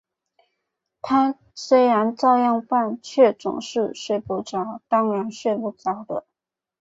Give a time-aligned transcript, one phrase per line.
[0.99, 6.25] 他虽然照样办，却总是睡不着，当然睡不着的